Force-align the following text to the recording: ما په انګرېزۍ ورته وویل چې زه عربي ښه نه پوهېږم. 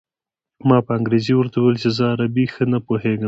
ما 0.67 0.77
په 0.85 0.91
انګرېزۍ 0.97 1.33
ورته 1.35 1.55
وویل 1.59 1.77
چې 1.83 1.89
زه 1.97 2.03
عربي 2.13 2.45
ښه 2.53 2.63
نه 2.71 2.79
پوهېږم. 2.87 3.19